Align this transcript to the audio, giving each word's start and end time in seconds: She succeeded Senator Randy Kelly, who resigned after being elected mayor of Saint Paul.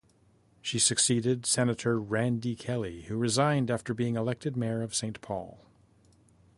She 0.63 0.79
succeeded 0.79 1.45
Senator 1.45 1.99
Randy 1.99 2.55
Kelly, 2.55 3.03
who 3.03 3.17
resigned 3.17 3.69
after 3.69 3.93
being 3.93 4.15
elected 4.15 4.57
mayor 4.57 4.81
of 4.81 4.95
Saint 4.95 5.21
Paul. 5.21 5.59